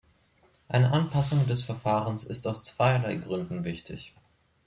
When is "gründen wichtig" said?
3.17-4.15